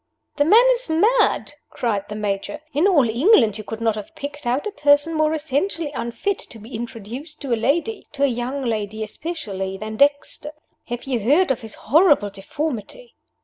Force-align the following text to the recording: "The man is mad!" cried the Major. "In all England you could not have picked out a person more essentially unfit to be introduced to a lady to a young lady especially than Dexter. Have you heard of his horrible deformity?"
"The 0.37 0.45
man 0.45 0.63
is 0.71 0.89
mad!" 0.89 1.53
cried 1.69 2.09
the 2.09 2.15
Major. 2.15 2.59
"In 2.73 2.87
all 2.87 3.07
England 3.07 3.59
you 3.59 3.63
could 3.63 3.81
not 3.81 3.93
have 3.93 4.15
picked 4.15 4.47
out 4.47 4.65
a 4.65 4.71
person 4.71 5.13
more 5.13 5.31
essentially 5.35 5.91
unfit 5.91 6.39
to 6.39 6.57
be 6.57 6.73
introduced 6.73 7.39
to 7.41 7.53
a 7.53 7.55
lady 7.55 8.07
to 8.13 8.23
a 8.23 8.27
young 8.27 8.63
lady 8.65 9.03
especially 9.03 9.77
than 9.77 9.97
Dexter. 9.97 10.53
Have 10.87 11.03
you 11.03 11.19
heard 11.19 11.51
of 11.51 11.61
his 11.61 11.75
horrible 11.75 12.31
deformity?" 12.31 13.13